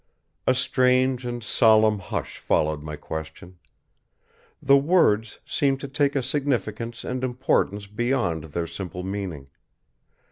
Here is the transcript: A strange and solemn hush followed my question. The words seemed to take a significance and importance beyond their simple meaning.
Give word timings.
A 0.47 0.55
strange 0.55 1.27
and 1.27 1.43
solemn 1.43 1.99
hush 1.99 2.39
followed 2.39 2.81
my 2.81 2.95
question. 2.95 3.59
The 4.59 4.75
words 4.79 5.37
seemed 5.45 5.79
to 5.81 5.87
take 5.87 6.15
a 6.15 6.23
significance 6.23 7.03
and 7.03 7.23
importance 7.23 7.85
beyond 7.85 8.45
their 8.45 8.65
simple 8.65 9.03
meaning. 9.03 9.51